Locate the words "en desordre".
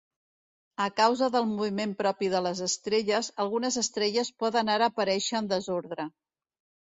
5.41-6.09